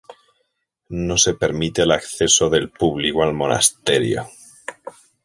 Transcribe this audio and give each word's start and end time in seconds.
No 0.89 1.15
se 1.19 1.35
permite 1.35 1.83
el 1.83 1.91
acceso 1.91 2.49
del 2.49 2.71
público 2.71 3.21
al 3.21 3.35
monasterio. 3.35 4.25